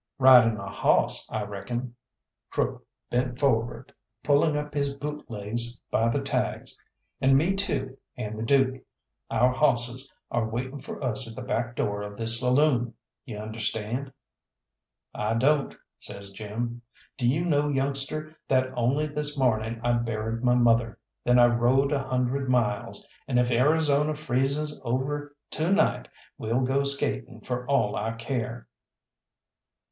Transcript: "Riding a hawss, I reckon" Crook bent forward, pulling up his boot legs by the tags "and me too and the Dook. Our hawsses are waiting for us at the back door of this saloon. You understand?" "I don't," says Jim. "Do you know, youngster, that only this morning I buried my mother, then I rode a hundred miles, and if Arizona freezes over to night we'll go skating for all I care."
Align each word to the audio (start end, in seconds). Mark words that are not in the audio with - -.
"Riding 0.17 0.57
a 0.57 0.67
hawss, 0.67 1.27
I 1.29 1.43
reckon" 1.43 1.93
Crook 2.49 2.83
bent 3.11 3.39
forward, 3.39 3.93
pulling 4.23 4.57
up 4.57 4.73
his 4.73 4.95
boot 4.95 5.29
legs 5.29 5.79
by 5.91 6.07
the 6.09 6.23
tags 6.23 6.81
"and 7.21 7.37
me 7.37 7.53
too 7.55 7.95
and 8.17 8.35
the 8.35 8.41
Dook. 8.41 8.81
Our 9.29 9.51
hawsses 9.51 10.11
are 10.31 10.49
waiting 10.49 10.81
for 10.81 11.03
us 11.03 11.29
at 11.29 11.35
the 11.35 11.43
back 11.43 11.75
door 11.75 12.01
of 12.01 12.17
this 12.17 12.39
saloon. 12.39 12.95
You 13.25 13.37
understand?" 13.37 14.11
"I 15.13 15.35
don't," 15.35 15.75
says 15.99 16.31
Jim. 16.31 16.81
"Do 17.15 17.29
you 17.29 17.45
know, 17.45 17.69
youngster, 17.69 18.35
that 18.47 18.73
only 18.75 19.05
this 19.05 19.37
morning 19.37 19.79
I 19.83 19.93
buried 19.93 20.43
my 20.43 20.55
mother, 20.55 20.97
then 21.23 21.37
I 21.37 21.45
rode 21.45 21.91
a 21.91 21.99
hundred 21.99 22.49
miles, 22.49 23.07
and 23.27 23.37
if 23.37 23.51
Arizona 23.51 24.15
freezes 24.15 24.81
over 24.83 25.35
to 25.51 25.71
night 25.71 26.07
we'll 26.39 26.61
go 26.61 26.85
skating 26.85 27.41
for 27.41 27.67
all 27.67 27.95
I 27.95 28.13
care." 28.13 28.67